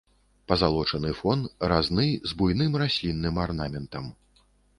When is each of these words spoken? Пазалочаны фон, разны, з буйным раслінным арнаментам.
Пазалочаны 0.51 1.11
фон, 1.19 1.43
разны, 1.73 2.07
з 2.31 2.41
буйным 2.41 2.79
раслінным 2.85 3.35
арнаментам. 3.45 4.11